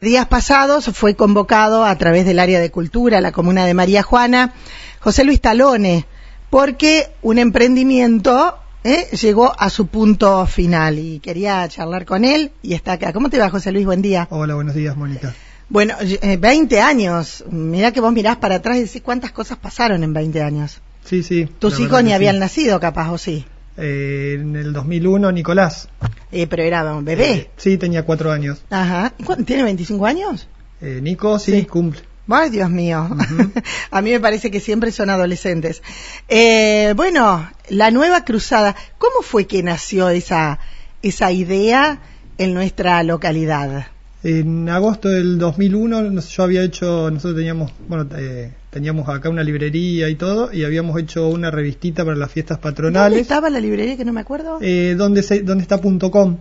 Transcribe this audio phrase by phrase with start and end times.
[0.00, 4.54] Días pasados fue convocado a través del área de cultura, la comuna de María Juana,
[5.00, 6.06] José Luis Talone,
[6.50, 9.08] porque un emprendimiento ¿eh?
[9.20, 13.12] llegó a su punto final y quería charlar con él y está acá.
[13.12, 13.86] ¿Cómo te va, José Luis?
[13.86, 14.28] Buen día.
[14.30, 15.34] Hola, buenos días, Mónica.
[15.68, 17.44] Bueno, eh, 20 años.
[17.50, 20.80] Mirá que vos mirás para atrás y decís cuántas cosas pasaron en 20 años.
[21.02, 21.48] Sí, sí.
[21.58, 23.46] Tus hijos ni habían nacido, capaz, o sí.
[23.80, 25.88] Eh, en el 2001, Nicolás.
[26.32, 27.32] Eh, pero era un bebé.
[27.32, 28.62] Eh, sí, tenía cuatro años.
[28.70, 29.12] Ajá.
[29.18, 30.48] ¿Y cuánto- ¿Tiene 25 años?
[30.80, 31.64] Eh, Nico, sí, Sí.
[31.66, 32.02] cumple.
[32.30, 33.08] Ay, Dios mío.
[33.90, 35.82] A mí me parece que siempre son adolescentes.
[36.28, 40.58] Eh, bueno, la nueva cruzada, ¿cómo fue que nació esa,
[41.02, 42.00] esa idea
[42.36, 43.86] en nuestra localidad?
[44.24, 49.44] En agosto del 2001, nos- yo había hecho, nosotros teníamos, bueno, eh, teníamos acá una
[49.44, 53.20] librería y todo, y habíamos hecho una revistita para las fiestas ¿Dónde patronales.
[53.20, 54.58] estaba la librería que no me acuerdo?
[54.60, 56.36] Eh, ¿dónde, se, ¿Dónde está punto .com?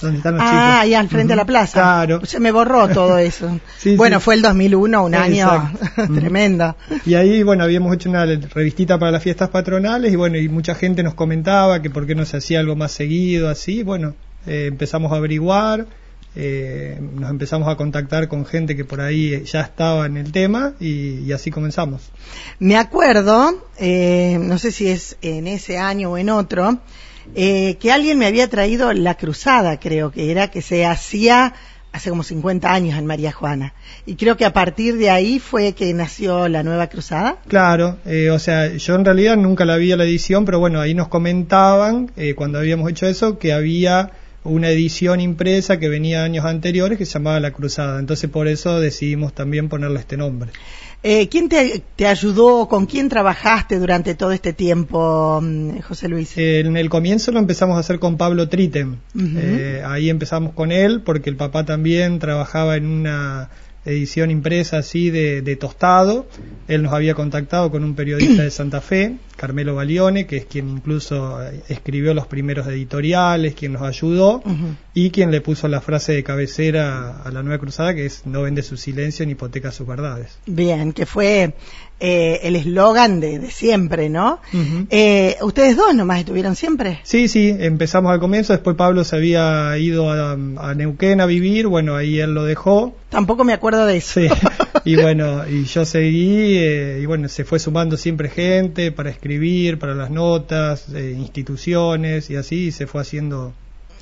[0.00, 0.80] ¿Dónde están los ah, chicos?
[0.82, 1.72] ahí al frente de la plaza.
[1.74, 2.24] Claro.
[2.24, 3.60] Se me borró todo eso.
[3.76, 4.24] Sí, bueno, sí.
[4.24, 5.72] fue el 2001, un año
[6.14, 6.74] tremendo.
[7.04, 10.74] Y ahí, bueno, habíamos hecho una revistita para las fiestas patronales y bueno, y mucha
[10.74, 14.14] gente nos comentaba que por qué no se hacía algo más seguido, así, bueno,
[14.46, 15.84] eh, empezamos a averiguar,
[16.36, 20.74] eh, nos empezamos a contactar con gente que por ahí ya estaba en el tema
[20.78, 22.10] y, y así comenzamos.
[22.58, 26.78] Me acuerdo, eh, no sé si es en ese año o en otro,
[27.34, 31.54] eh, que alguien me había traído la cruzada, creo que era, que se hacía
[31.92, 33.74] hace como 50 años en María Juana.
[34.06, 37.38] Y creo que a partir de ahí fue que nació la nueva cruzada.
[37.48, 40.80] Claro, eh, o sea, yo en realidad nunca la vi a la edición, pero bueno,
[40.80, 44.12] ahí nos comentaban, eh, cuando habíamos hecho eso, que había
[44.44, 47.98] una edición impresa que venía años anteriores que se llamaba La Cruzada.
[47.98, 50.50] Entonces por eso decidimos también ponerle este nombre.
[51.02, 52.68] Eh, ¿Quién te, te ayudó?
[52.68, 56.36] ¿Con quién trabajaste durante todo este tiempo, mm, José Luis?
[56.36, 58.96] Eh, En el comienzo lo empezamos a hacer con Pablo Tritem.
[59.18, 63.48] Eh, ahí empezamos con él porque el papá también trabajaba en una
[63.86, 66.26] edición impresa así de, de tostado.
[66.68, 70.68] Él nos había contactado con un periodista de Santa Fe, Carmelo Balione, que es quien
[70.68, 74.42] incluso eh, escribió los primeros editoriales, quien nos ayudó
[74.92, 78.42] y quien le puso la frase de cabecera a la Nueva Cruzada, que es no
[78.42, 80.38] vende su silencio ni hipoteca sus verdades.
[80.44, 81.54] Bien, que fue
[82.00, 84.40] eh, el eslogan de, de siempre, ¿no?
[84.90, 87.00] Eh, ¿Ustedes dos nomás estuvieron siempre?
[87.02, 91.66] Sí, sí, empezamos al comienzo, después Pablo se había ido a, a Neuquén a vivir,
[91.66, 94.20] bueno, ahí él lo dejó, Tampoco me acuerdo de eso.
[94.20, 94.28] sí,
[94.84, 99.29] y bueno, y yo seguí, eh, y bueno, se fue sumando siempre gente para escribir,
[99.78, 103.52] para las notas, eh, instituciones, y así y se fue haciendo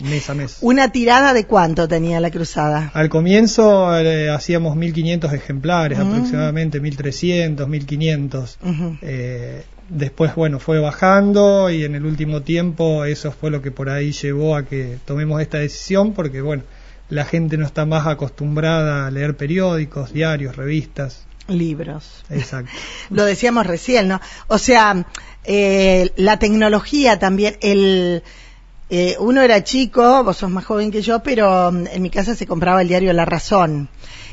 [0.05, 0.59] mes a mes.
[0.61, 2.91] ¿Una tirada de cuánto tenía la cruzada?
[2.95, 6.03] Al comienzo eh, hacíamos 1500 ejemplares, Mm.
[6.03, 8.59] aproximadamente 1300, 1500.
[8.63, 8.97] Ujú.
[9.03, 13.91] Eh, después, bueno, fue bajando y en el último tiempo eso fue lo que por
[13.91, 16.63] ahí llevó a que tomemos esta decisión porque, bueno,
[17.11, 21.25] la gente no está más acostumbrada a leer periódicos, diarios, revistas.
[21.49, 22.25] Libros.
[22.31, 22.71] Exacto.
[23.11, 24.21] Lo decíamos recién, ¿no?
[24.47, 25.07] O sea,
[25.45, 28.23] eh, la tecnología también, el...
[28.91, 32.35] eh, uno era chico, vos sos más joven que yo, pero mm, en mi casa
[32.35, 33.89] se compraba el diario La Razón.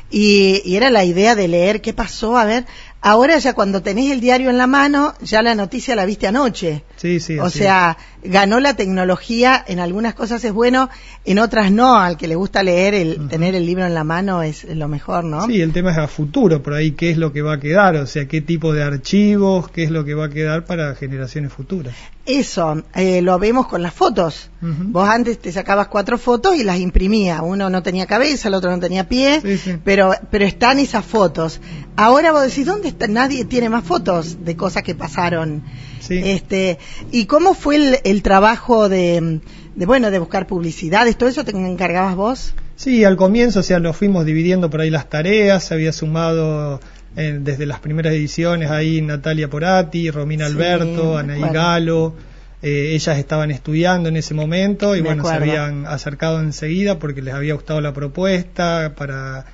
[0.08, 2.64] Y, y era la idea de leer qué pasó, a ver,
[3.00, 6.84] ahora ya cuando tenés el diario en la mano, ya la noticia la viste anoche.
[6.96, 7.38] Sí, sí.
[7.38, 10.88] O sea, ganó la tecnología, en algunas cosas es bueno,
[11.24, 14.42] en otras no, al que le gusta leer, el tener el libro en la mano
[14.42, 15.24] es lo mejor.
[15.24, 15.46] ¿no?
[15.46, 17.96] Sí, el tema es a futuro, por ahí qué es lo que va a quedar,
[17.96, 21.52] o sea, qué tipo de archivos, qué es lo que va a quedar para generaciones
[21.52, 21.94] futuras.
[22.24, 24.50] Eso, eh, lo vemos con las fotos.
[24.60, 27.40] Vos antes te sacabas cuatro fotos y las imprimías.
[27.44, 29.78] Uno no tenía cabeza, el otro no tenía pie, Sí, sí.
[29.84, 31.60] pero pero están esas fotos.
[31.94, 33.06] Ahora vos decís, ¿dónde está?
[33.06, 35.62] Nadie tiene más fotos de cosas que pasaron.
[36.06, 36.20] Sí.
[36.24, 36.78] Este,
[37.10, 39.40] ¿y cómo fue el, el trabajo de,
[39.74, 41.16] de, bueno, de buscar publicidades?
[41.16, 42.54] ¿Todo eso te encargabas vos?
[42.76, 46.78] Sí, al comienzo, o sea, nos fuimos dividiendo por ahí las tareas, se había sumado
[47.16, 51.40] eh, desde las primeras ediciones ahí Natalia Porati, Romina Sí, Alberto, Anaí.
[51.40, 52.14] Galo,
[52.62, 57.22] eh, ellas estaban estudiando en ese momento y Me bueno, se habían acercado enseguida porque
[57.22, 59.46] les había gustado la propuesta para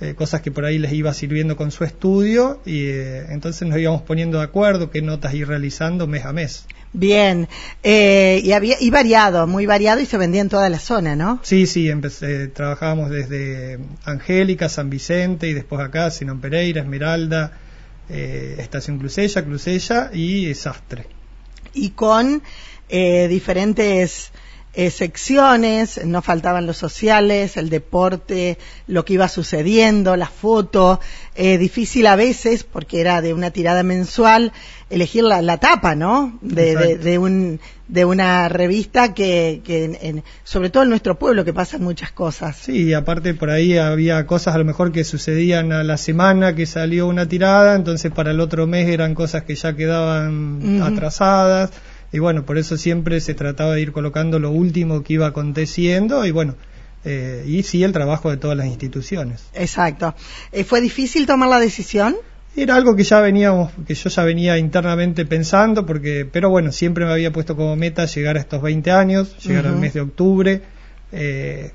[0.00, 3.78] eh, cosas que por ahí les iba sirviendo con su estudio y eh, entonces nos
[3.78, 6.66] íbamos poniendo de acuerdo qué notas ir realizando mes a mes.
[6.92, 7.48] Bien,
[7.82, 11.40] eh, y había y variado, muy variado y se vendía en toda la zona, ¿no?
[11.42, 17.58] Sí, sí, empecé, trabajábamos desde Angélica, San Vicente y después acá, Sinón Pereira, Esmeralda,
[18.08, 21.06] eh, Estación Clusella, Clusella y Sastre.
[21.74, 22.42] y con
[22.88, 24.32] eh, diferentes
[24.78, 31.00] eh, secciones, no faltaban los sociales, el deporte, lo que iba sucediendo, las fotos,
[31.34, 34.52] eh, difícil a veces, porque era de una tirada mensual,
[34.88, 36.38] elegir la, la tapa, ¿no?
[36.42, 37.58] De, de, de, un,
[37.88, 42.12] de una revista que, que en, en, sobre todo en nuestro pueblo, que pasan muchas
[42.12, 42.56] cosas.
[42.56, 46.66] Sí, aparte por ahí había cosas a lo mejor que sucedían a la semana que
[46.66, 50.92] salió una tirada, entonces para el otro mes eran cosas que ya quedaban uh -huh.
[50.92, 51.72] atrasadas
[52.12, 56.24] y bueno, por eso siempre se trataba de ir colocando lo último que iba aconteciendo
[56.24, 56.54] y bueno,
[57.04, 59.44] eh, y sí el trabajo de todas las instituciones.
[59.54, 60.14] Exacto.
[60.52, 62.16] Eh, ¿Fue difícil tomar la decisión?
[62.56, 67.04] Era algo que ya veníamos, que yo ya venía internamente pensando, porque, pero bueno, siempre
[67.04, 69.72] me había puesto como meta llegar a estos 20 años, llegar uh -huh.
[69.72, 70.62] al mes de octubre.
[71.12, 71.72] Eh,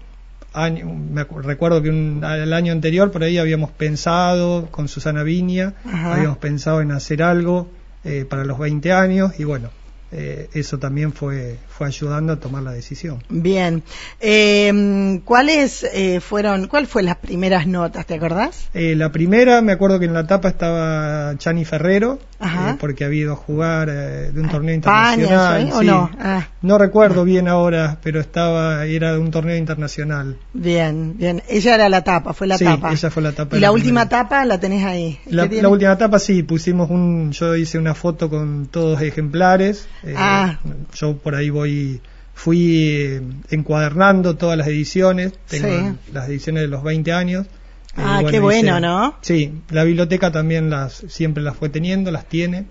[0.51, 5.73] año, me recuerdo que un, el año anterior por ahí habíamos pensado con Susana Viña,
[5.85, 6.13] uh -huh.
[6.13, 7.69] habíamos pensado en hacer algo
[8.03, 9.69] eh, para los 20 años y bueno,
[10.15, 13.23] eh, eso también fue, fue ayudando a tomar la decisión.
[13.29, 13.83] Bien.
[14.19, 18.69] Eh, ¿Cuáles eh, fueron, cuál fue las primeras notas, te acordás?
[18.73, 23.21] Eh, la primera, me acuerdo que en la tapa estaba Chani Ferrero, eh, porque había
[23.21, 25.61] ido a jugar eh, de un torneo internacional.
[25.61, 26.11] España, ¿o no?
[26.19, 26.47] Ah.
[26.61, 30.37] no recuerdo bien ahora, pero estaba, era de un torneo internacional.
[30.53, 31.41] Bien, bien.
[31.47, 32.91] Ella era la tapa, fue la sí, tapa.
[32.91, 33.57] ella fue la tapa.
[33.57, 35.19] Y la, la última tapa la tenés ahí.
[35.25, 39.87] La, la, última tapa sí, pusimos un, yo hice una foto con todos ejemplares.
[40.03, 40.59] Eh, ah.
[40.95, 42.01] Yo por ahí voy,
[42.33, 46.11] fui eh, encuadernando todas las ediciones, tengo sí.
[46.11, 47.47] las ediciones de los 20 años.
[47.95, 49.15] Ah, bueno, qué bueno, hice, ¿no?
[49.21, 52.65] Sí, la biblioteca también las siempre las fue teniendo, las tiene.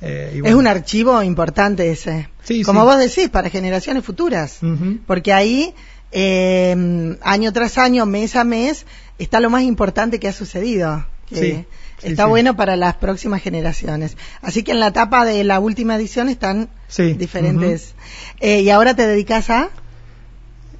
[0.00, 0.48] Eh, bueno.
[0.48, 2.28] Es un archivo importante ese.
[2.42, 2.86] Sí, Como sí.
[2.86, 4.58] vos decís, para generaciones futuras.
[4.62, 5.00] Uh -huh.
[5.06, 5.74] Porque ahí,
[6.12, 8.86] eh, año tras año, mes a mes,
[9.18, 11.04] está lo más importante que ha sucedido.
[11.26, 11.66] Que sí.
[12.02, 14.16] Está sí, bueno para las próximas generaciones.
[14.42, 16.68] Así que en la tapa de la última edición están
[17.16, 17.94] diferentes.
[17.94, 18.36] Uh -huh.
[18.40, 19.70] eh, ¿Y ahora te dedicas a?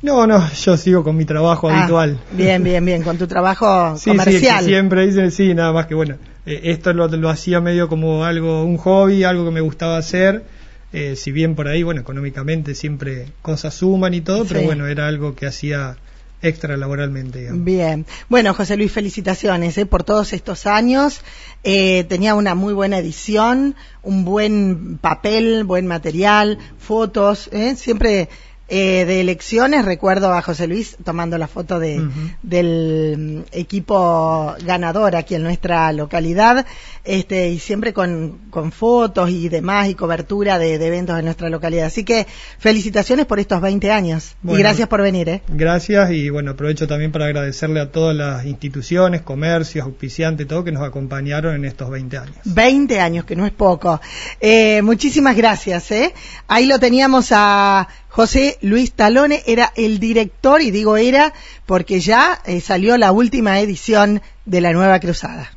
[0.02, 2.19] No, no, yo sigo con mi trabajo ah, habitual.
[2.32, 4.64] Bien, bien, bien, con tu trabajo sí, comercial.
[4.64, 8.25] Sí, siempre dicen, sí, nada más que bueno, eh, esto lo, lo, hacía medio como
[8.25, 10.44] algo, un hobby, algo que me gustaba hacer.
[10.93, 14.55] Eh, si bien por ahí, bueno, económicamente siempre cosas suman y todo, sí.
[14.55, 15.96] pero bueno, era algo que hacía
[16.42, 17.40] extra laboralmente.
[17.40, 17.64] Digamos.
[17.64, 18.06] Bien.
[18.28, 19.87] Bueno, José Luis, felicitaciones ¿eh?
[19.87, 21.22] por todos estos años.
[21.62, 27.76] Eh, tenía una muy buena edición, un buen papel, buen material, fotos, ¿eh?
[27.76, 28.28] siempre
[28.72, 32.37] eh, de elecciones, recuerdo a José Luis tomando la foto de, uh -huh.
[32.43, 36.64] del equipo ganador aquí en nuestra localidad,
[37.05, 41.50] este, y siempre con, con fotos y demás y cobertura de, de, eventos en nuestra
[41.50, 41.87] localidad.
[41.87, 42.28] Así que
[42.58, 45.28] felicitaciones por estos 20 años bueno, y gracias por venir.
[45.28, 45.43] ¿eh?
[45.49, 50.70] Gracias y bueno, aprovecho también para agradecerle a todas las instituciones, comercios, auspiciantes, todo que
[50.73, 52.37] nos acompañaron en estos 20 años.
[52.44, 54.00] 20 años, que no es poco.
[54.40, 55.90] Eh, muchísimas gracias.
[55.90, 56.14] ¿eh?
[56.46, 61.32] Ahí lo teníamos a José Luis Talone era el director, y digo era
[61.66, 65.50] porque ya eh, salió la última edición de la Nueva Cruzada.